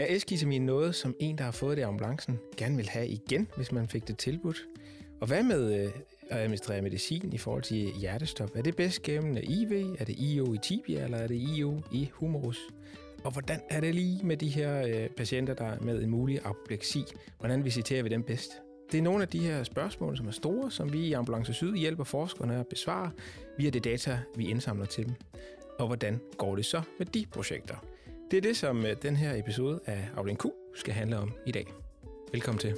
[0.00, 3.48] Er eskitamin noget, som en, der har fået det i ambulancen, gerne vil have igen,
[3.56, 4.66] hvis man fik det tilbudt?
[5.20, 5.92] Og hvad med øh,
[6.30, 8.50] at administrere medicin i forhold til hjertestop?
[8.56, 9.94] Er det bedst gennem IV?
[9.98, 12.58] Er det IO i tibia, eller er det IO i humerus?
[13.24, 16.40] Og hvordan er det lige med de her øh, patienter, der er med en mulig
[16.44, 17.04] apopleksi?
[17.38, 18.52] Hvordan visiterer vi dem bedst?
[18.92, 21.76] Det er nogle af de her spørgsmål, som er store, som vi i Ambulance Syd
[21.76, 23.10] hjælper forskerne at besvare
[23.58, 25.14] via det data, vi indsamler til dem.
[25.78, 27.89] Og hvordan går det så med de projekter?
[28.30, 30.44] Det er det, som øh, den her episode af Afdeling Q
[30.74, 31.66] skal handle om i dag.
[32.32, 32.72] Velkommen til.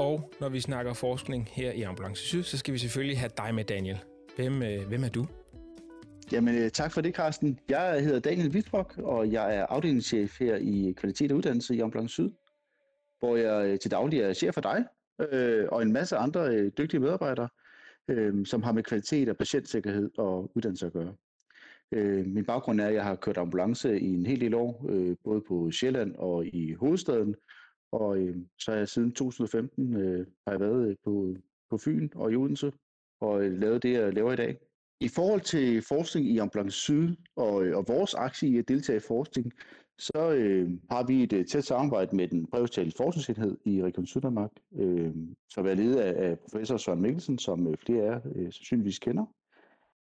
[0.00, 3.54] Og når vi snakker forskning her i Ambulance Syd, så skal vi selvfølgelig have dig
[3.54, 3.98] med, Daniel.
[4.36, 5.26] Hvem, øh, hvem er du?
[6.32, 7.58] Jamen, øh, tak for det, Carsten.
[7.68, 12.12] Jeg hedder Daniel Wittbrock, og jeg er afdelingschef her i Kvalitet og Uddannelse i Ambulance
[12.12, 12.30] Syd,
[13.18, 14.84] hvor jeg til daglig er chef for dig
[15.20, 17.48] øh, og en masse andre øh, dygtige medarbejdere,
[18.08, 21.14] øh, som har med kvalitet og patientsikkerhed og uddannelse at gøre.
[21.92, 25.16] Øh, min baggrund er, at jeg har kørt ambulance i en hel del år, øh,
[25.24, 27.34] både på Sjælland og i hovedstaden,
[27.92, 31.36] og øh, så er jeg siden 2015 øh, har jeg været øh, på,
[31.70, 32.72] på Fyn og i Odense,
[33.20, 34.58] og øh, lavet det, jeg laver i dag.
[35.00, 38.96] I forhold til forskning i Ambulance Syd og, øh, og vores aktie i at deltage
[38.96, 39.52] i forskning,
[40.00, 44.50] så øh, har vi et øh, tæt samarbejde med den brevstalige forskningsenhed i Region Syddanmark,
[44.76, 45.14] øh,
[45.48, 48.98] som er ledet af, af professor Søren Mikkelsen, som øh, flere af jer øh, sandsynligvis
[48.98, 49.24] kender.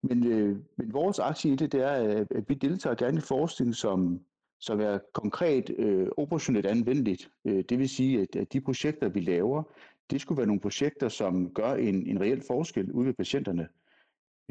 [0.03, 3.75] Men, øh, men vores aktie i det, det er, at vi deltager gerne i forskning,
[3.75, 4.20] som,
[4.59, 7.30] som er konkret øh, operationelt anvendeligt.
[7.45, 9.64] Øh, det vil sige, at, at de projekter, vi laver,
[10.12, 13.68] det skulle være nogle projekter, som gør en, en reel forskel ude ved patienterne.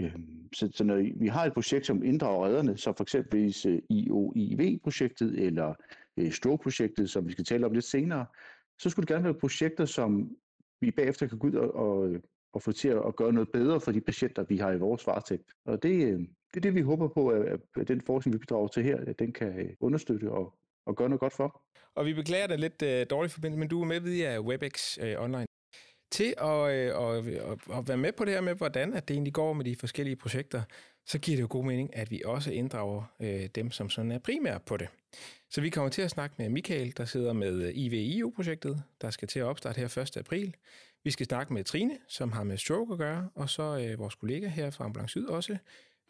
[0.01, 3.55] Øhm, så, så når vi har et projekt, som inddrager redderne, så for eksempel
[3.91, 5.75] IOIV-projektet øh, eller
[6.17, 8.27] øh, STROKE-projektet, som vi skal tale om lidt senere,
[8.79, 10.31] så skulle det gerne være projekter, som
[10.81, 12.21] vi bagefter kan gå ud og, og, øh,
[12.53, 15.53] og få til at gøre noget bedre for de patienter, vi har i vores varetægt.
[15.65, 18.83] Og det, øh, det er det, vi håber på, at den forskning, vi bidrager til
[18.83, 21.63] her, at den kan understøtte og, og gøre noget godt for.
[21.95, 25.25] Og vi beklager dig lidt uh, dårligt forbindelse, men du er med via WebEx uh,
[25.25, 25.46] online
[26.17, 29.33] til at, at, at, at være med på det her med, hvordan at det egentlig
[29.33, 30.63] går med de forskellige projekter,
[31.07, 34.19] så giver det jo god mening, at vi også inddrager øh, dem, som sådan er
[34.19, 34.89] primære på det.
[35.51, 39.29] Så vi kommer til at snakke med Michael, der sidder med øh, IVIO-projektet, der skal
[39.29, 40.17] til at opstarte her 1.
[40.17, 40.55] april.
[41.05, 44.15] Vi skal snakke med Trine, som har med stroke at gøre, og så øh, vores
[44.15, 45.57] kollega her fra Ambulance Syd også,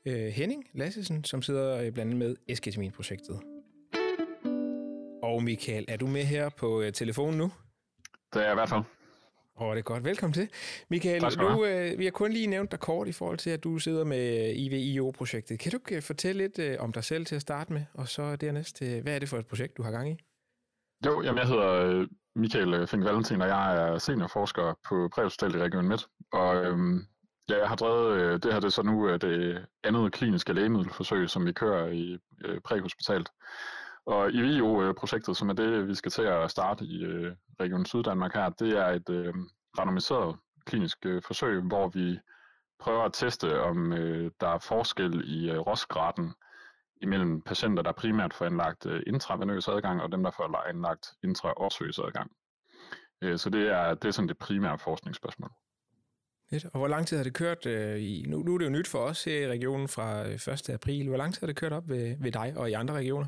[0.07, 3.41] øh, Henning Lassesen, som sidder øh, blandt andet med Esketamin-projektet.
[5.23, 7.53] Og Michael, er du med her på øh, telefonen nu?
[8.33, 8.96] Det er jeg i hvert fald.
[9.61, 10.05] Åh, oh, det er godt.
[10.05, 10.49] Velkommen til.
[10.89, 13.79] Michael, du, øh, vi har kun lige nævnt dig kort i forhold til, at du
[13.79, 15.59] sidder med IVIO-projektet.
[15.59, 18.37] Kan du ikke fortælle lidt øh, om dig selv til at starte med, og så
[18.37, 20.17] dernæst, øh, hvad er det for et projekt, du har gang i?
[21.07, 22.07] Jo, jamen jeg hedder øh,
[22.37, 26.07] Michael øh, Fink Valentin, og jeg er seniorforsker på Præhospitalet i Region Midt.
[26.33, 27.07] Og øhm,
[27.51, 30.53] ja, jeg har drevet, øh, det her det er så nu øh, det andet kliniske
[30.53, 33.29] lægemiddelforsøg, som vi kører i øh, præhospitalet.
[34.07, 38.35] Og i VIO-projektet, som er det, vi skal til at starte i øh, Region Syddanmark
[38.35, 39.35] her, det er et øh,
[39.79, 40.37] randomiseret
[40.67, 42.19] klinisk øh, forsøg, hvor vi
[42.79, 46.33] prøver at teste, om øh, der er forskel i øh, rosgraden
[47.03, 51.99] imellem patienter, der primært får anlagt øh, intravenøs adgang, og dem, der får anlagt intraosøs
[51.99, 52.31] adgang.
[53.23, 55.51] Øh, så det er, det er sådan det primære forskningsspørgsmål.
[56.51, 56.65] Lidt.
[56.65, 57.67] Og hvor lang tid har det kørt?
[57.67, 60.55] Øh, i, nu, nu er det jo nyt for os her i regionen fra øh,
[60.55, 60.71] 1.
[60.71, 61.09] April.
[61.09, 63.27] Hvor lang tid har det kørt op ved, ved dig og i andre regioner?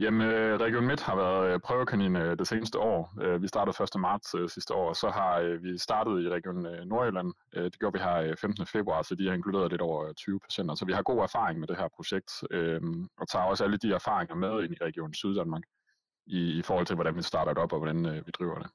[0.00, 3.00] Jamen, øh, Region Midt har været øh, prøvekanin øh, det seneste år.
[3.38, 4.00] Vi startede 1.
[4.00, 7.32] marts sidste år, og så har vi startet i Region Nordjylland.
[7.54, 8.66] Det gjorde vi her 15.
[8.66, 10.74] februar, så de har inkluderet lidt over 20 patienter.
[10.74, 12.30] Så vi har god erfaring med det her projekt,
[13.20, 15.62] og tager også alle de erfaringer med ind i Region Syddanmark
[16.26, 18.70] i, i forhold til, hvordan vi starter det op, og hvordan vi driver det.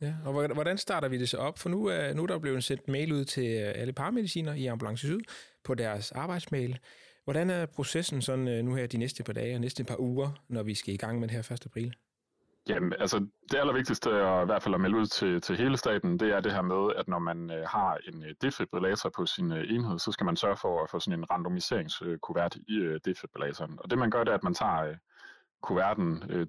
[0.00, 1.58] Ja, og hvordan starter vi det så op?
[1.58, 5.06] For nu er, nu er der blevet sendt mail ud til alle paramediciner i Ambulance
[5.06, 5.20] Syd
[5.64, 6.78] på deres arbejdsmail.
[7.28, 10.30] Hvordan er processen sådan øh, nu her de næste par dage og næste par uger,
[10.48, 11.66] når vi skal i gang med det her 1.
[11.66, 11.94] april?
[12.68, 16.20] Jamen, altså det allervigtigste og i hvert fald at melde ud til, til hele staten,
[16.20, 19.52] det er det her med, at når man øh, har en øh, defibrillator på sin
[19.52, 23.78] øh, enhed, så skal man sørge for at få sådan en randomiseringskuvert i øh, defibrillatoren.
[23.78, 24.96] Og det man gør, det er, at man tager øh,
[25.62, 26.46] kuverten øh,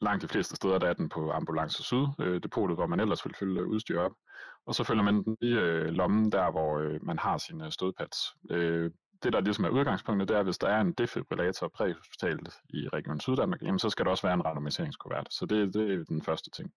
[0.00, 3.24] langt de fleste steder, der er den på Ambulance Syd, øh, depotet, hvor man ellers
[3.24, 4.12] vil fylde øh, udstyr op.
[4.66, 8.16] Og så følger man den i øh, lommen, der hvor øh, man har sine stødpads.
[8.50, 8.90] Øh,
[9.22, 12.88] det, der ligesom er udgangspunktet, det er, at hvis der er en defibrillator præhospitalet i
[12.88, 15.26] Region Syddanmark, jamen, så skal der også være en randomiseringskuvert.
[15.30, 16.72] Så det, det er den første ting.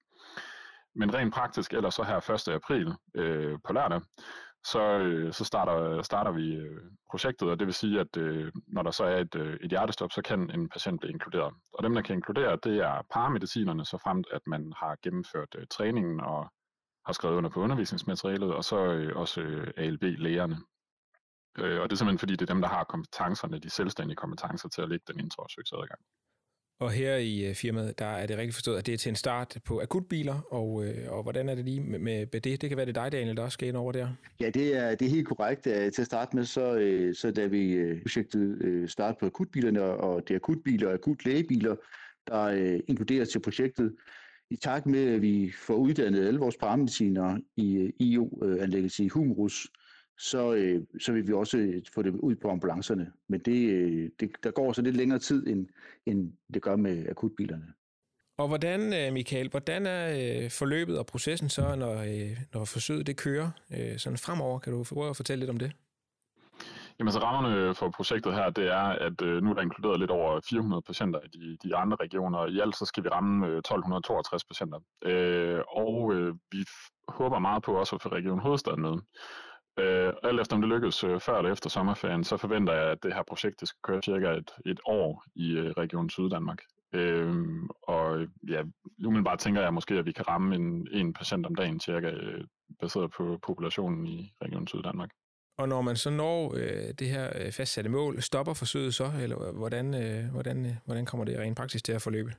[0.96, 2.54] Men rent praktisk, eller så her 1.
[2.54, 4.02] april øh, på lørdag,
[4.66, 6.82] så, øh, så starter, starter vi øh,
[7.12, 10.12] projektet, og det vil sige, at øh, når der så er et, øh, et hjertestop,
[10.12, 11.54] så kan en patient blive inkluderet.
[11.74, 15.66] Og dem, der kan inkludere, det er paramedicinerne, så fremt at man har gennemført øh,
[15.72, 16.52] træningen og
[17.06, 20.58] har skrevet under på undervisningsmaterialet, og så øh, også øh, ALB-lægerne.
[21.60, 24.70] Øh, og det er simpelthen fordi, det er dem, der har kompetencerne, de selvstændige kompetencer
[24.70, 26.02] til at lægge den introsøgsadgang.
[26.80, 29.16] Og her i øh, firmaet, der er det rigtig forstået, at det er til en
[29.16, 32.62] start på akutbiler, og, øh, og hvordan er det lige med, med det?
[32.62, 34.10] Det kan være det dig, Daniel, der også skal ind over der.
[34.40, 35.64] Ja, det er, det er helt korrekt.
[35.64, 36.64] Til at starte med, så,
[37.22, 41.76] så da vi projektet start på akutbilerne, og det er akutbiler og akut lægebiler,
[42.28, 42.50] der
[42.88, 43.96] inkluderes til projektet,
[44.50, 49.68] i takt med, at vi får uddannet alle vores paramedicinere i IO-anlægget i Humrus,
[50.18, 53.12] så, øh, så vil vi også øh, få det ud på ambulancerne.
[53.30, 55.68] Men det, øh, det, der går så lidt længere tid, end,
[56.06, 57.66] end det gør med akutbilerne.
[58.38, 61.96] Og hvordan, Michael, hvordan er forløbet og processen så, når,
[62.54, 63.50] når forsøget det kører
[63.98, 64.60] sådan fremover?
[64.60, 65.72] Kan du prøve at fortælle lidt om det?
[67.00, 70.42] Jamen så rammerne for projektet her, det er, at nu er der inkluderet lidt over
[70.50, 72.48] 400 patienter i de, de andre regioner.
[72.48, 74.80] I alt så skal vi ramme 1262 patienter.
[75.68, 76.14] og
[76.52, 76.66] vi
[77.08, 78.98] håber meget på også at få Region Hovedstaden med.
[79.80, 83.04] Øh, alt efter om det lykkes øh, før eller efter sommerferien, så forventer jeg, at
[83.04, 86.62] det her projekt det skal køre cirka et, et år i øh, Region Syddanmark.
[86.94, 87.36] Øh,
[87.84, 88.64] og ja,
[89.06, 92.44] umiddelbart tænker jeg måske, at vi kan ramme en, en patient om dagen cirka, øh,
[92.80, 95.10] baseret på populationen i Region Syddanmark.
[95.58, 99.52] Og når man så når øh, det her øh, fastsatte mål, stopper forsøget så, eller
[99.52, 102.32] hvordan, øh, hvordan, øh, hvordan kommer det rent praktisk til at forløbe?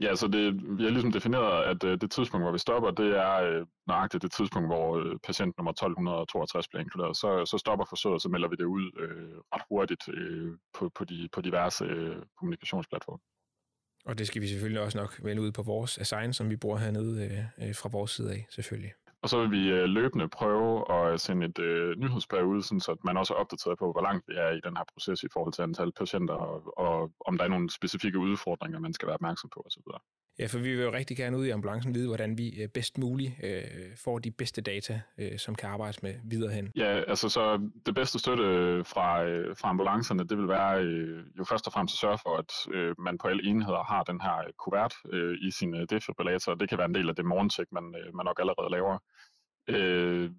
[0.00, 0.44] Ja, så det,
[0.78, 4.22] vi har ligesom defineret, at øh, det tidspunkt, hvor vi stopper, det er øh, nøjagtigt
[4.22, 7.16] det tidspunkt, hvor øh, patient nummer 1262 bliver inkluderet.
[7.16, 11.04] Så, så stopper forsøget, så melder vi det ud øh, ret hurtigt øh, på, på,
[11.04, 13.18] de, på diverse øh, kommunikationsplatforme.
[14.04, 16.78] Og det skal vi selvfølgelig også nok vende ud på vores assign, som vi bruger
[16.78, 18.92] hernede øh, øh fra vores side af, selvfølgelig.
[19.22, 22.96] Og så vil vi øh, løbende prøve at sende et øh, nyhedsbrev ud, sådan, så
[23.04, 25.52] man også er opdateret på, hvor langt vi er i den her proces i forhold
[25.52, 29.50] til antal patienter, og, og om der er nogle specifikke udfordringer, man skal være opmærksom
[29.54, 29.82] på osv.
[30.38, 32.98] Ja, for vi vil jo rigtig gerne ud i ambulancen vide, hvordan vi øh, bedst
[32.98, 33.62] muligt øh,
[33.96, 36.72] får de bedste data, øh, som kan arbejdes med videre hen.
[36.76, 41.24] Ja, altså så det bedste støtte øh, fra, øh, fra ambulancerne, det vil være øh,
[41.38, 44.20] jo først og fremmest at sørge for, at øh, man på alle enheder har den
[44.20, 46.54] her øh, kuvert øh, i sin øh, defibrillator.
[46.54, 48.98] Det kan være en del af det morgentjek, man, øh, man nok allerede laver.
[49.68, 50.30] Øh,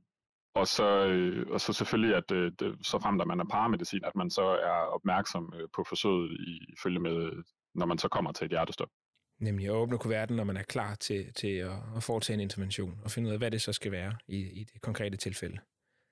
[0.56, 4.04] og så, øh, og så selvfølgelig, at øh, det, så frem, at man er paramedicin,
[4.04, 7.44] at man så er opmærksom øh, på forsøget i følge med,
[7.75, 8.90] når man så kommer til et hjertestop.
[9.39, 13.00] Nemlig at åbne kuverten, når man er klar til, til at, at foretage en intervention,
[13.03, 15.57] og finde ud af, hvad det så skal være i, i det konkrete tilfælde.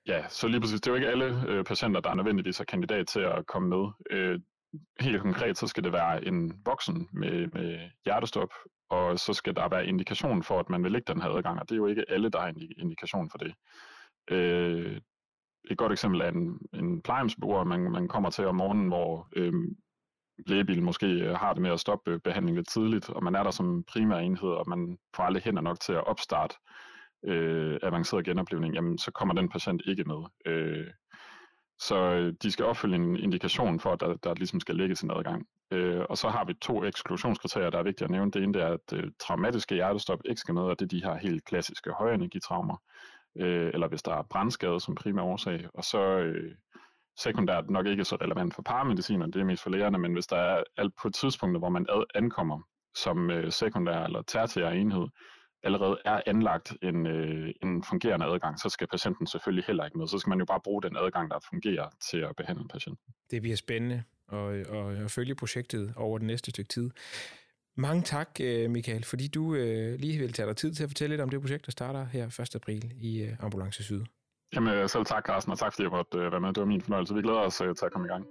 [0.06, 0.80] Ja, så lige præcis.
[0.80, 3.68] Det er jo ikke alle øh, patienter, der er nødvendigvis er kandidat til at komme
[3.68, 3.88] med.
[4.10, 4.40] Øh,
[5.00, 8.48] helt konkret, så skal det være en voksen med, med hjertestop,
[8.90, 11.68] og så skal der være indikation for, at man vil lægge den her adgang, og
[11.68, 13.54] det er jo ikke alle, der har en indikation for det.
[14.30, 15.00] Øh,
[15.70, 19.52] et godt eksempel er en, en plejehjemsbeboer, man, man kommer til om morgenen, hvor øh,
[20.46, 23.42] lægebil måske øh, har det med at stoppe øh, behandlingen lidt tidligt, og man er
[23.42, 26.54] der som primær enhed, og man får aldrig hænder nok til at opstarte
[27.24, 30.22] øh, avanceret genoplevning, jamen så kommer den patient ikke med.
[30.46, 30.86] Øh,
[31.80, 35.10] så øh, de skal opfylde en indikation for, at der, der ligesom skal lægges en
[35.10, 35.46] adgang.
[35.70, 38.30] Øh, og så har vi to eksklusionskriterier, der er vigtige at nævne.
[38.30, 41.14] Det ene er, at øh, traumatiske hjertestop ikke skal med, og det er de her
[41.14, 42.76] helt klassiske højenergitraumer,
[43.38, 45.66] øh, eller hvis der er brandskade som primær årsag.
[45.74, 46.54] Og så øh,
[47.18, 50.36] sekundært nok ikke så relevant for paramediciner, det er mest for lægerne, men hvis der
[50.36, 52.60] er alt på tidspunkter, hvor man ad, ankommer
[52.94, 55.06] som øh, sekundær eller tertiær enhed,
[55.62, 60.08] allerede er anlagt en, øh, en fungerende adgang, så skal patienten selvfølgelig heller ikke med.
[60.08, 63.14] Så skal man jo bare bruge den adgang, der fungerer til at behandle patienten.
[63.30, 64.02] Det bliver spændende
[64.32, 66.90] at, at, at følge projektet over det næste stykke tid.
[67.76, 71.12] Mange tak, øh, Michael, fordi du øh, lige vil tage dig tid til at fortælle
[71.12, 72.54] lidt om det projekt, der starter her 1.
[72.54, 74.04] april i øh, Ambulance Syd.
[74.54, 76.48] Jamen selv tak, Carsten, og tak fordi jeg måtte være med.
[76.48, 77.14] Det var min fornøjelse.
[77.14, 78.24] Vi glæder os til at komme i gang.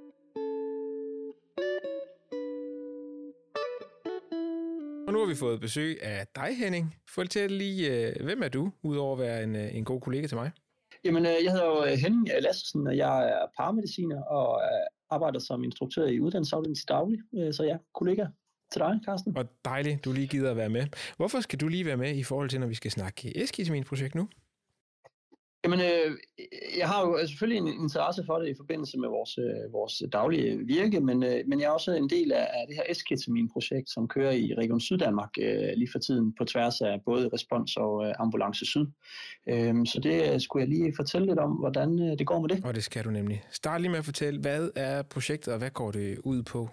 [5.07, 6.95] Og nu har vi fået besøg af dig, Henning.
[7.15, 10.51] Fortæl lige, hvem er du, udover at være en, en god kollega til mig?
[11.03, 14.61] Jamen, jeg hedder jo Henning Lassesen, og jeg er paramediciner og
[15.09, 17.19] arbejder som instruktør i uddannelsesafdelingen til daglig.
[17.55, 18.25] Så ja, kollega
[18.71, 19.37] til dig, Carsten.
[19.37, 20.87] Og dejligt, du lige gider at være med.
[21.17, 24.27] Hvorfor skal du lige være med i forhold til, når vi skal snakke eskitamin-projekt nu?
[25.63, 26.17] Jamen, øh,
[26.77, 30.03] jeg har jo øh, selvfølgelig en interesse for det i forbindelse med vores, øh, vores
[30.11, 33.89] daglige virke, men, øh, men jeg er også en del af, af det her esketamin-projekt,
[33.89, 38.05] som kører i Region Syddanmark øh, lige for tiden på tværs af både Respons og
[38.05, 38.85] øh, Ambulance Syd.
[39.49, 42.49] Øh, så det øh, skulle jeg lige fortælle lidt om, hvordan øh, det går med
[42.49, 42.65] det.
[42.65, 43.43] Og det skal du nemlig.
[43.51, 46.69] Start lige med at fortælle, hvad er projektet, og hvad går det ud på?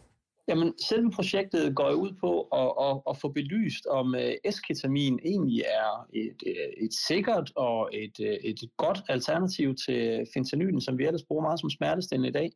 [0.49, 5.19] Jamen, selve projektet går ud på at, at, at få belyst, om øh, uh, esketamin
[5.25, 10.99] egentlig er et, øh, et sikkert og et, øh, et godt alternativ til fentanylen, som
[10.99, 12.53] vi ellers bruger meget som smertestillende i dag,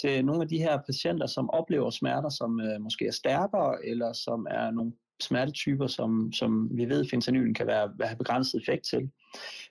[0.00, 4.46] til nogle af de her patienter, som oplever smerter, som måske er stærkere, eller som
[4.50, 4.92] er nogle
[5.22, 9.10] smertetyper, som, som vi ved, fentanylen kan være, have begrænset effekt til.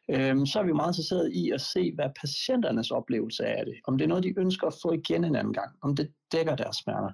[0.10, 3.76] øhm, så er vi meget interesseret i at se, hvad patienternes oplevelse er af det.
[3.88, 5.72] Om det er noget, de ønsker at få igen en anden gang.
[5.82, 7.14] Om det dækker deres smerter.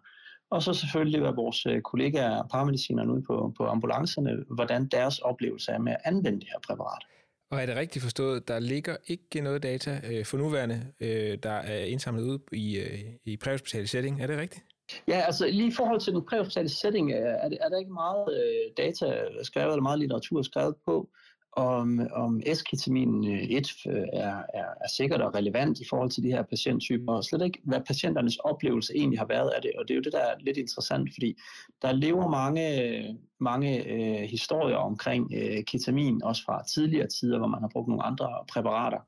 [0.52, 5.20] Og så selvfølgelig, hvad vores øh, kollegaer og paramedicinerne ude på, på ambulancerne, hvordan deres
[5.20, 7.04] oplevelse er med at anvende det her præparat.
[7.52, 11.52] Og er det rigtigt forstået, der ligger ikke noget data øh, for nuværende, øh, der
[11.52, 14.22] er indsamlet ud i, øh, i præhospitale setting.
[14.22, 14.64] Er det rigtigt?
[15.08, 18.86] Ja, altså lige i forhold til den præhospitale setting, er, er der ikke meget øh,
[18.86, 21.10] data skrevet, eller meget litteratur skrevet på,
[21.56, 26.24] om, om esketamin 1 øh, øh, er, er, er sikkert og relevant i forhold til
[26.24, 29.72] de her patienttyper, og slet ikke, hvad patienternes oplevelse egentlig har været af det.
[29.78, 31.38] Og det er jo det, der er lidt interessant, fordi
[31.82, 37.62] der lever mange, mange øh, historier omkring øh, ketamin, også fra tidligere tider, hvor man
[37.62, 39.00] har brugt nogle andre præparater.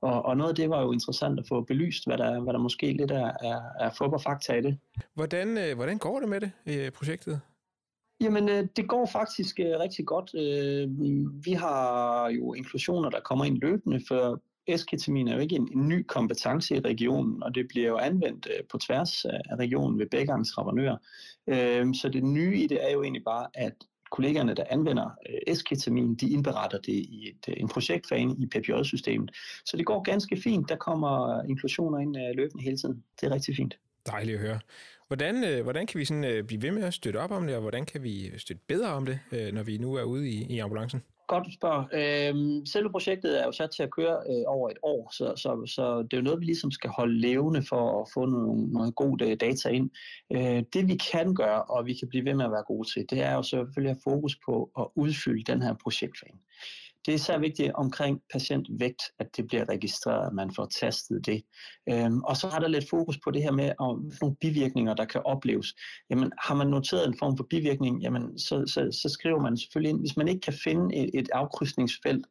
[0.00, 2.58] Og, og noget af det var jo interessant at få belyst, hvad der, hvad der
[2.58, 4.78] måske lidt er, er, er fup og fakta i det.
[5.14, 7.40] Hvordan, øh, hvordan går det med det, øh, projektet?
[8.20, 10.34] Jamen, øh, det går faktisk øh, rigtig godt.
[10.34, 10.88] Øh,
[11.44, 15.88] vi har jo inklusioner, der kommer ind løbende, for esketamin er jo ikke en, en
[15.88, 20.06] ny kompetence i regionen, og det bliver jo anvendt øh, på tværs af regionen ved
[20.10, 20.96] begge entreprenører.
[21.46, 23.72] Øh, så det nye i det er jo egentlig bare, at
[24.10, 29.30] kollegerne, der anvender øh, esketamin, de indberetter det i et, øh, en projektfane i PPJ-systemet.
[29.64, 30.68] Så det går ganske fint.
[30.68, 33.04] Der kommer inklusioner ind øh, løbende hele tiden.
[33.20, 33.78] Det er rigtig fint.
[34.06, 34.60] Dejligt at høre.
[35.08, 37.54] Hvordan, øh, hvordan kan vi sådan, øh, blive ved med at støtte op om det,
[37.54, 40.28] og hvordan kan vi øh, støtte bedre om det, øh, når vi nu er ude
[40.28, 41.02] i, i ambulancen?
[41.28, 41.88] Godt spørg.
[41.92, 45.66] Øhm, selve projektet er jo sat til at køre øh, over et år, så, så,
[45.66, 48.92] så det er jo noget, vi ligesom skal holde levende for at få nogle, nogle
[48.92, 49.90] gode øh, data ind.
[50.32, 53.06] Øh, det vi kan gøre, og vi kan blive ved med at være gode til,
[53.10, 56.38] det er jo selvfølgelig at have fokus på at udfylde den her projektfane
[57.06, 61.42] det er især vigtigt omkring patientvægt, at det bliver registreret, at man får tastet det.
[61.88, 65.04] Øhm, og så har der lidt fokus på det her med om nogle bivirkninger, der
[65.04, 65.74] kan opleves.
[66.10, 69.90] Jamen, har man noteret en form for bivirkning, jamen, så, så, så skriver man selvfølgelig
[69.90, 70.00] ind.
[70.00, 72.26] Hvis man ikke kan finde et, et afkrydsningsfelt,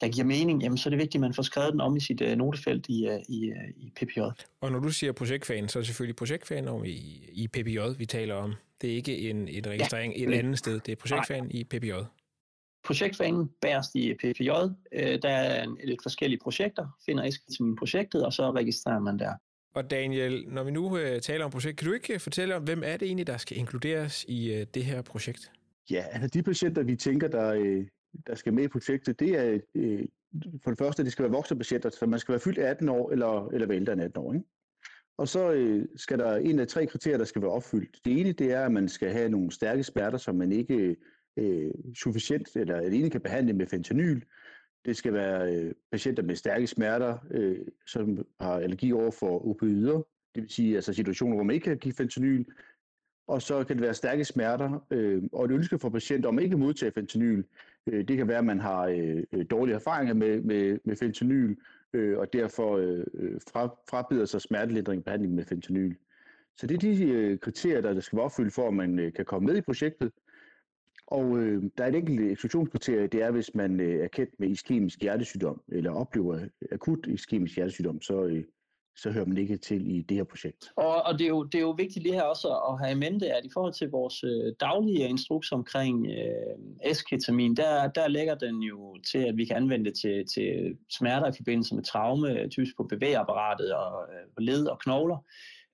[0.00, 2.00] der giver mening, jamen, så er det vigtigt, at man får skrevet den om i
[2.00, 4.20] sit uh, notefelt i, uh, i, uh, i PPJ.
[4.60, 8.06] Og når du siger projektfan, så er det selvfølgelig projektfan om i, i PPJ, vi
[8.06, 8.54] taler om.
[8.80, 10.80] Det er ikke en, en registrering ja, et andet sted.
[10.80, 11.92] Det er projektfan i PPJ
[12.88, 14.50] projektfanen bærest i PPJ.
[14.92, 19.32] Øh, der er en, lidt forskellige projekter, finder esketamin projektet, og så registrerer man der.
[19.74, 22.82] Og Daniel, når vi nu øh, taler om projekt, kan du ikke fortælle om, hvem
[22.84, 25.52] er det egentlig, der skal inkluderes i øh, det her projekt?
[25.90, 27.86] Ja, altså de patienter, vi tænker, der, øh,
[28.26, 30.04] der skal med i projektet, det er øh,
[30.64, 32.88] for det første, at de skal være voksne patienter, så man skal være fyldt 18
[32.88, 34.32] år eller, eller være ældre end 18 år.
[34.32, 34.44] Ikke?
[35.18, 37.98] Og så øh, skal der en af tre kriterier, der skal være opfyldt.
[38.04, 40.96] Det ene, det er, at man skal have nogle stærke smerter, som man ikke
[41.38, 44.20] øh, sufficient eller alene kan behandle med fentanyl.
[44.84, 50.02] Det skal være øh, patienter med stærke smerter, øh, som har allergi over for opioider,
[50.34, 52.44] det vil sige altså situationer, hvor man ikke kan give fentanyl.
[53.26, 56.52] Og så kan det være stærke smerter, øh, og et ønske for patienter om ikke
[56.52, 57.44] at modtage fentanyl.
[57.86, 61.56] Øh, det kan være, at man har øh, dårlige erfaringer med, med, med fentanyl,
[61.92, 63.04] øh, og derfor øh,
[63.52, 65.94] fra, frabider sig smertelindring behandling med fentanyl.
[66.56, 69.24] Så det er de øh, kriterier, der skal være opfyldt for, at man øh, kan
[69.24, 70.12] komme med i projektet.
[71.10, 74.40] Og øh, der er et enkelt øh, eksklusionskriterie, det er, hvis man øh, er kendt
[74.40, 78.44] med iskemisk hjertesygdom, eller oplever øh, akut iskemisk hjertesygdom, så, øh,
[78.96, 80.72] så hører man ikke til i det her projekt.
[80.76, 83.10] Og, og det, er jo, det er jo vigtigt lige her også at have i
[83.10, 88.34] mente, at i forhold til vores øh, daglige instruks omkring øh, esketamin, der, der lægger
[88.34, 92.48] den jo til, at vi kan anvende det til, til smerter i forbindelse med traume,
[92.48, 95.24] typisk på bevægeapparatet og øh, led og knogler.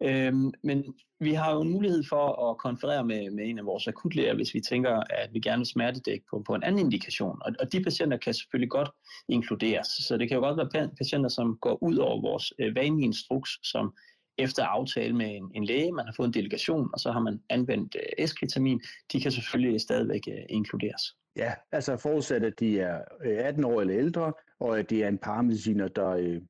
[0.04, 3.88] Øhm, men vi har jo en mulighed for at konferere med, med en af vores
[3.88, 7.38] akutlæger, hvis vi tænker, at vi gerne vil smertedække på, på en anden indikation.
[7.42, 8.90] Og, og de patienter kan selvfølgelig godt
[9.28, 9.86] inkluderes.
[9.86, 13.50] Så det kan jo godt være patienter, som går ud over vores øh, vanlige instruks,
[13.62, 13.94] som
[14.38, 17.40] efter aftale med en, en læge, man har fået en delegation, og så har man
[17.50, 18.80] anvendt øh, esketamin,
[19.12, 21.02] de kan selvfølgelig stadigvæk øh, inkluderes.
[21.36, 25.08] Ja, altså forudsat, at de er øh, 18 år eller ældre, og at det er
[25.08, 26.40] en paramediciner, der, øh,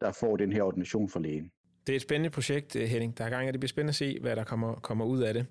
[0.00, 1.50] der får den her ordination for lægen.
[1.86, 3.18] Det er et spændende projekt, øh, Henning.
[3.18, 5.34] Der er gang, at det bliver spændende at se, hvad der kommer, kommer ud af
[5.34, 5.46] det.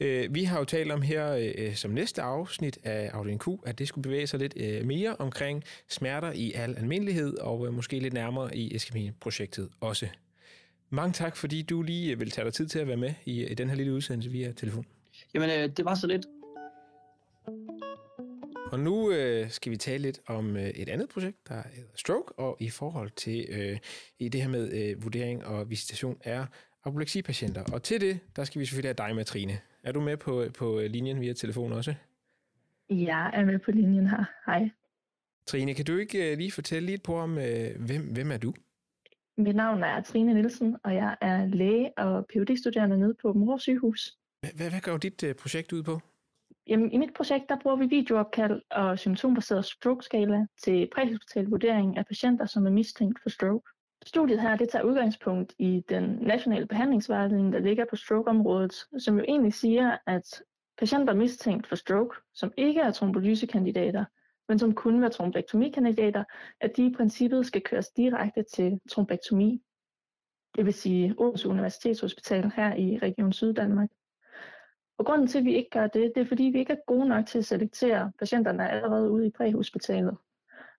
[0.00, 3.48] Øh, vi har jo talt om her øh, øh som næste afsnit af Afdeling Q,
[3.66, 7.98] at det skulle bevæge sig lidt øh, mere omkring smerter i al almindelighed, og måske
[7.98, 10.08] lidt nærmere i Eskimi-projektet også.
[10.90, 13.54] Mange tak, fordi du lige vil tage dig tid til at være med i, i
[13.54, 14.86] den her lille udsendelse via telefon.
[15.34, 16.26] Jamen, det var så lidt.
[18.72, 22.38] Og nu øh, skal vi tale lidt om øh, et andet projekt, der hedder Stroke,
[22.38, 23.78] og i forhold til øh,
[24.18, 26.46] i det her med øh, vurdering og visitation af
[26.84, 27.64] apopleksipatienter.
[27.72, 29.58] Og til det, der skal vi selvfølgelig have dig med, Trine.
[29.82, 31.94] Er du med på, på linjen via telefon også?
[32.90, 34.24] Jeg er med på linjen her.
[34.46, 34.70] Hej.
[35.46, 38.52] Trine, kan du ikke øh, lige fortælle lidt på om, øh, hvem, hvem er du?
[39.38, 43.62] Mit navn er Trine Nielsen, og jeg er læge og phd studerende nede på Mors
[43.62, 44.18] sygehus.
[44.40, 46.00] Hvad, hvad går dit øh, projekt ud på?
[46.68, 52.06] Jamen, I mit projekt der bruger vi videoopkald og symptombaseret stroke-skala til præhospital vurdering af
[52.06, 53.70] patienter, som er mistænkt for stroke.
[54.06, 59.24] Studiet her det tager udgangspunkt i den nationale behandlingsvejledning, der ligger på strokeområdet, som jo
[59.28, 60.42] egentlig siger, at
[60.78, 64.04] patienter mistænkt for stroke, som ikke er trombolysekandidater,
[64.48, 66.24] men som kunne være trombektomikandidater,
[66.60, 69.62] at de i princippet skal køres direkte til trombektomi.
[70.56, 73.88] Det vil sige Odense Universitetshospital her i Region Syddanmark.
[74.98, 77.08] Og grunden til, at vi ikke gør det, det er, fordi vi ikke er gode
[77.08, 80.16] nok til at selektere patienterne allerede ude i præhospitalet.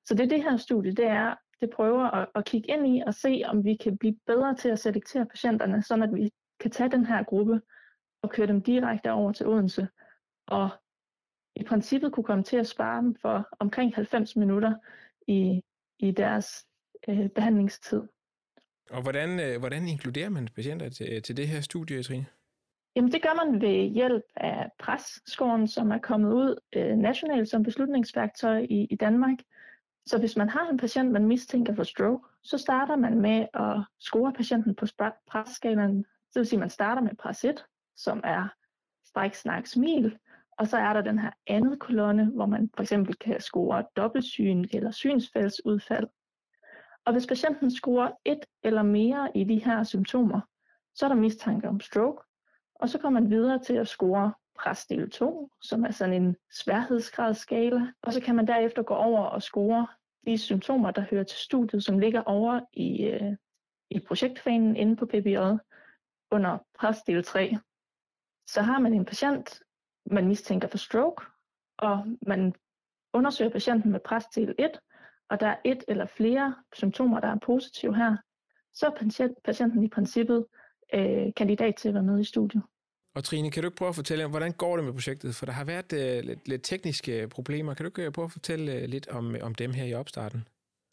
[0.06, 3.14] Så det det her studie, det er, det prøver at, at kigge ind i og
[3.14, 6.92] se, om vi kan blive bedre til at selektere patienterne, så at vi kan tage
[6.92, 7.62] den her gruppe
[8.22, 9.88] og køre dem direkte over til Odense,
[10.48, 10.70] og
[11.56, 14.74] i princippet kunne komme til at spare dem for omkring 90 minutter
[15.28, 15.62] i,
[16.00, 16.66] i deres
[17.10, 18.02] øh, behandlingstid.
[18.90, 22.26] Og hvordan, øh, hvordan inkluderer man patienter til, til det her studie, Trine?
[22.98, 27.64] Jamen det gør man ved hjælp af presskoren, som er kommet ud øh, nationalt som
[27.64, 29.38] beslutningsværktøj i, i Danmark.
[30.06, 33.84] Så hvis man har en patient, man mistænker for stroke, så starter man med at
[34.00, 34.86] score patienten på
[35.28, 35.98] presskalaen.
[35.98, 38.48] Det vil sige, at man starter med pres 1, som er
[39.06, 40.18] stræk, snak, smil,
[40.58, 44.66] og så er der den her andet kolonne, hvor man for eksempel kan score dobbeltsyn
[44.74, 46.08] eller synsfældsudfald.
[47.06, 50.42] Og hvis patienten scorer et eller mere i de her symptomer,
[50.96, 52.27] så er der mistanke om stroke,
[52.80, 57.92] og så kommer man videre til at score presdel 2, som er sådan en sværhedsgradsskala,
[58.02, 59.88] og så kan man derefter gå over og score
[60.26, 63.36] de symptomer, der hører til studiet, som ligger over i, øh,
[63.90, 65.38] i projektfanen inde på PBJ
[66.32, 67.58] under presdel 3.
[68.48, 69.64] Så har man en patient,
[70.06, 71.26] man mistænker for stroke,
[71.78, 72.56] og man
[73.14, 74.80] undersøger patienten med presdel 1,
[75.30, 78.18] og der er et eller flere symptomer, der er positive her,
[78.74, 80.46] så er patienten i princippet
[80.94, 82.64] øh, kandidat til at være med i studiet.
[83.16, 85.36] Og Trine, kan du ikke prøve at fortælle, hvordan går det med projektet?
[85.36, 87.74] For der har været øh, lidt, lidt tekniske problemer.
[87.74, 90.48] Kan du ikke øh, prøve at fortælle øh, lidt om, om dem her i opstarten?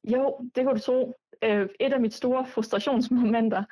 [0.04, 1.14] Jo, det kan du tro.
[1.44, 3.64] Øh, et af mit store frustrationsmomenter.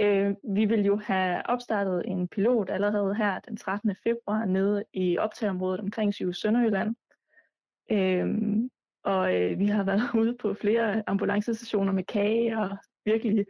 [0.00, 3.94] Øh, vi vil jo have opstartet en pilot allerede her den 13.
[4.04, 6.94] februar nede i optagområdet omkring Sygehus Sønderjylland.
[7.90, 8.26] Øh,
[9.04, 13.46] og øh, vi har været ude på flere ambulancestationer med kage og virkelig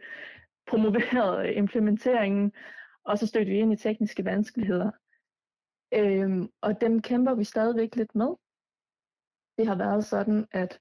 [0.67, 2.51] promoveret implementeringen,
[3.03, 4.91] og så stødte vi ind i tekniske vanskeligheder.
[5.93, 8.35] Øhm, og dem kæmper vi stadigvæk lidt med.
[9.57, 10.79] Det har været sådan, at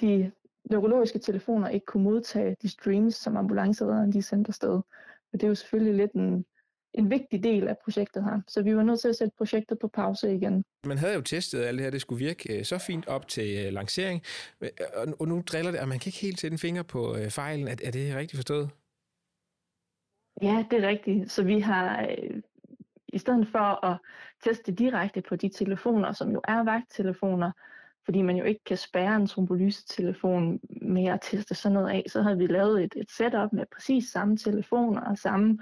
[0.00, 0.32] de
[0.70, 4.82] neurologiske telefoner ikke kunne modtage de streams, som ambulanceredderne de sendte afsted.
[5.32, 6.44] Og det er jo selvfølgelig lidt en,
[6.94, 8.40] en vigtig del af projektet her.
[8.48, 10.64] Så vi var nødt til at sætte projektet på pause igen.
[10.86, 13.28] Man havde jo testet, at alt det her det skulle virke øh, så fint op
[13.28, 14.22] til øh, lancering,
[15.20, 17.68] og nu driller det, og man kan ikke helt sætte en finger på øh, fejlen.
[17.68, 18.70] Er, er det rigtigt forstået?
[20.42, 21.32] Ja, det er rigtigt.
[21.32, 22.16] Så vi har,
[23.08, 23.98] i stedet for at
[24.44, 27.52] teste direkte på de telefoner, som jo er vagttelefoner,
[28.04, 32.22] fordi man jo ikke kan spærre en trombolysetelefon med at teste sådan noget af, så
[32.22, 35.58] har vi lavet et, et setup med præcis samme telefoner og samme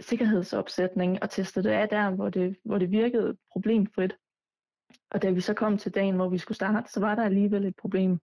[0.00, 4.16] sikkerhedsopsætning og testede det af der, hvor det, hvor det virkede problemfrit.
[5.10, 7.64] Og da vi så kom til dagen, hvor vi skulle starte, så var der alligevel
[7.64, 8.18] et problem.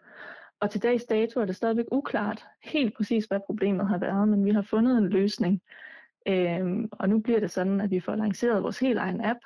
[0.59, 4.45] Og til dags dato er det stadigvæk uklart helt præcis, hvad problemet har været, men
[4.45, 5.61] vi har fundet en løsning.
[6.27, 9.39] Øhm, og nu bliver det sådan, at vi får lanceret vores helt egen app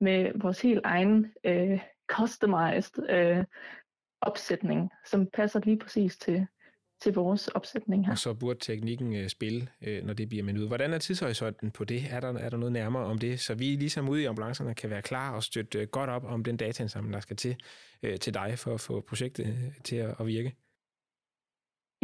[0.00, 3.44] med vores helt egen øh, customized øh,
[4.20, 6.46] opsætning, som passer lige præcis til,
[7.00, 8.12] til vores opsætning her.
[8.12, 10.66] Og så burde teknikken øh, spille, øh, når det bliver med ud.
[10.66, 12.02] Hvordan er tidshorisonten på det?
[12.10, 13.40] Er der, er der noget nærmere om det?
[13.40, 16.44] Så vi ligesom ude i ambulancerne kan være klar og støtte øh, godt op om
[16.44, 17.56] den dataindsamling, der skal til,
[18.02, 20.56] øh, til dig for at få projektet øh, til at, at virke.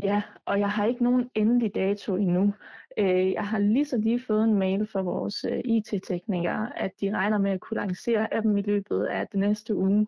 [0.03, 2.55] Ja, og jeg har ikke nogen endelig dato endnu.
[2.99, 7.11] Øh, jeg har lige så lige fået en mail fra vores øh, IT-teknikere, at de
[7.11, 10.07] regner med at kunne lancere appen i løbet af den næste uge.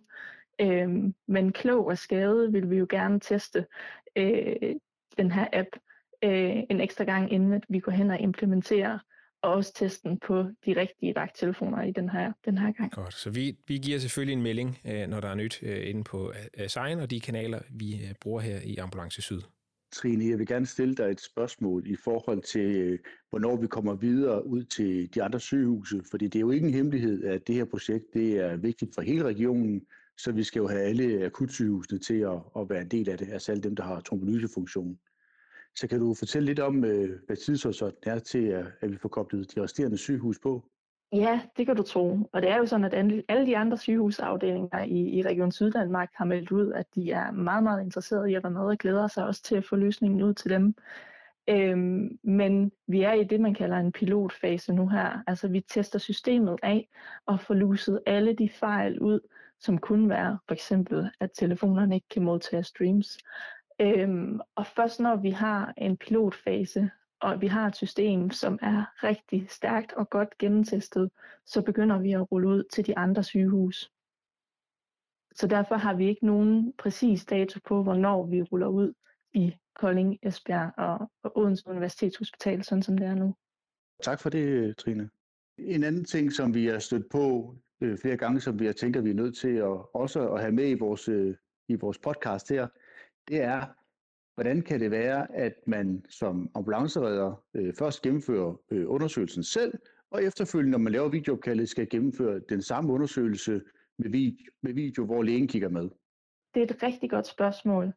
[0.61, 0.89] Øh,
[1.29, 3.67] men klog og skade vil vi jo gerne teste
[4.17, 4.75] øh,
[5.19, 5.69] den her app
[6.25, 8.99] øh, en ekstra gang, inden vi går hen og implementerer
[9.43, 12.93] og også testen på de rigtige vagttelefoner i den her, den her gang.
[12.93, 16.05] Godt, så vi, vi giver selvfølgelig en melding, øh, når der er nyt øh, inde
[16.05, 16.33] på
[16.67, 19.41] Sign og de kanaler, vi øh, bruger her i Ambulance Syd.
[19.93, 22.99] Trine, jeg vil gerne stille dig et spørgsmål i forhold til,
[23.31, 26.75] hvornår vi kommer videre ud til de andre sygehuse, fordi det er jo ikke en
[26.75, 29.83] hemmelighed, at det her projekt det er vigtigt for hele regionen,
[30.19, 33.29] så vi skal jo have alle akutsygehusene til at, at være en del af det,
[33.33, 34.99] altså alle dem, der har trombolysefunktion.
[35.77, 39.55] Så kan du fortælle lidt om, øh, hvad tidshorisonten er til, at vi får koblet
[39.55, 40.65] de resterende sygehus på?
[41.13, 42.19] Ja, det kan du tro.
[42.33, 42.95] Og det er jo sådan, at
[43.29, 47.63] alle de andre sygehusafdelinger i, i Region Syddanmark har meldt ud, at de er meget,
[47.63, 50.35] meget interesserede i at være med og glæder sig også til at få løsningen ud
[50.35, 50.75] til dem.
[51.51, 55.23] Øhm, Men vi er i det, man kalder en pilotfase nu her.
[55.27, 56.89] Altså vi tester systemet af
[57.27, 59.21] og får luset alle de fejl ud,
[59.61, 63.19] som kunne være for eksempel, at telefonerne ikke kan modtage streams.
[63.81, 66.91] Øhm, og først når vi har en pilotfase,
[67.21, 71.11] og vi har et system, som er rigtig stærkt og godt gennemtestet,
[71.47, 73.93] så begynder vi at rulle ud til de andre sygehus.
[75.35, 78.93] Så derfor har vi ikke nogen præcis dato på, hvornår vi ruller ud
[79.33, 83.35] i Kolding, Esbjerg og, Odense Universitetshospital, sådan som det er nu.
[84.03, 85.11] Tak for det, Trine.
[85.59, 88.97] En anden ting, som vi har stødt på øh, flere gange, som vi har tænkt,
[88.97, 91.35] at vi er nødt til at, også at have med i vores, øh,
[91.69, 92.69] i vores podcast her,
[93.29, 93.67] det er,
[94.35, 99.79] hvordan kan det være, at man som ambulanceredder øh, først gennemfører øh, undersøgelsen selv,
[100.11, 103.63] og efterfølgende, når man laver videoopkaldet, skal gennemføre den samme undersøgelse
[103.99, 105.89] med video, med video, hvor lægen kigger med?
[106.55, 107.93] Det er et rigtig godt spørgsmål.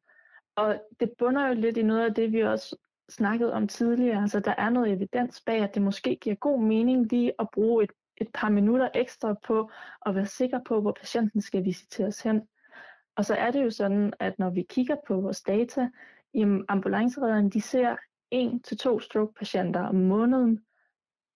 [0.56, 2.78] Og det bunder jo lidt i noget af det, vi også
[3.10, 4.22] snakkede om tidligere.
[4.22, 7.84] Altså, der er noget evidens bag, at det måske giver god mening lige at bruge
[7.84, 7.92] et,
[8.22, 9.72] et par minutter ekstra på
[10.06, 12.42] at være sikker på, hvor patienten skal visiteres hen.
[13.16, 15.90] Og så er det jo sådan, at når vi kigger på vores data,
[16.34, 17.96] jamen ambulanceredderne de ser
[18.32, 20.60] en til to stroke-patienter om måneden,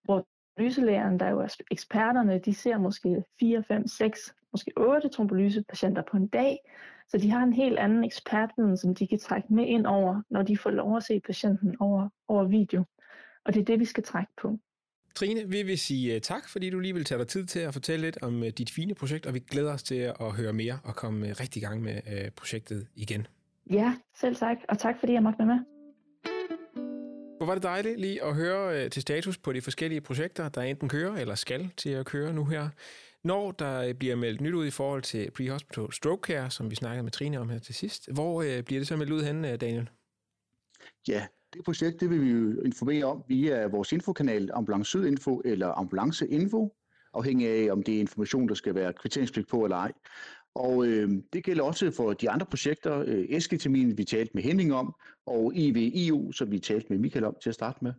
[0.03, 6.01] hvor trombolyselægerne, der jo er eksperterne, de ser måske 4, 5, 6, måske 8 trombolysepatienter
[6.11, 6.57] på en dag.
[7.09, 10.41] Så de har en helt anden ekspertviden, som de kan trække med ind over, når
[10.41, 12.83] de får lov at se patienten over, over video.
[13.45, 14.59] Og det er det, vi skal trække på.
[15.15, 17.73] Trine, vi vil sige uh, tak, fordi du lige vil tage dig tid til at
[17.73, 20.79] fortælle lidt om uh, dit fine projekt, og vi glæder os til at høre mere
[20.83, 23.27] og komme uh, rigtig i gang med projektet igen.
[23.71, 25.59] Ja, selv tak, og tak fordi jeg måtte være med.
[27.37, 30.89] Hvor var det dejligt lige at høre til status på de forskellige projekter, der enten
[30.89, 32.69] kører eller skal til at køre nu her.
[33.23, 37.03] Når der bliver meldt nyt ud i forhold til Pre-Hospital Stroke Care, som vi snakkede
[37.03, 39.89] med Trine om her til sidst, hvor bliver det så meldt ud henne, Daniel?
[41.07, 45.41] Ja, det projekt det vil vi jo informere om via vores infokanal Ambulance Syd Info
[45.45, 46.75] eller Ambulance Info,
[47.13, 49.91] afhængig af om det er information, der skal være kvitteringspligt på eller ej.
[50.55, 54.73] Og øh, det gælder også for de andre projekter, øh, Esketamin, vi talte med Henning
[54.73, 57.93] om, og IVIU, som vi talte med Michael om til at starte med.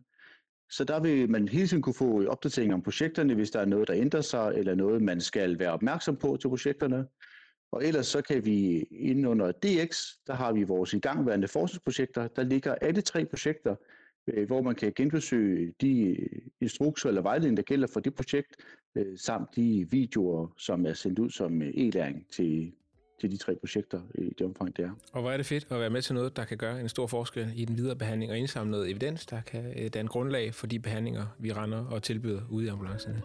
[0.70, 3.88] Så der vil man hele tiden kunne få opdateringer om projekterne, hvis der er noget,
[3.88, 7.06] der ændrer sig, eller noget, man skal være opmærksom på til projekterne.
[7.72, 12.28] Og ellers så kan vi inde under DX, der har vi vores igangværende forskningsprojekter.
[12.28, 13.76] Der ligger alle tre projekter,
[14.26, 18.56] øh, hvor man kan genbesøge de øh, instrukser eller vejledninger, der gælder for det projekt,
[18.94, 22.72] øh, samt de videoer, som er sendt ud som e-læring til,
[23.20, 24.90] til de tre projekter i det omfang, det er.
[25.12, 27.06] Og hvor er det fedt at være med til noget, der kan gøre en stor
[27.06, 30.78] forskel i den videre behandling og indsamle noget evidens, der kan danne grundlag for de
[30.78, 33.22] behandlinger, vi render og tilbyder ude i ambulancerne.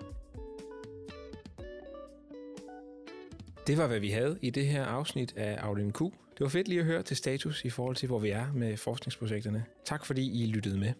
[3.68, 6.00] Det var, hvad vi havde i det her afsnit af Afdeling Q.
[6.00, 8.78] Det var fedt lige at høre til status i forhold til, hvor vi er med
[8.78, 9.66] forskningsprojekterne.
[9.86, 10.94] Tak fordi I lyttede med.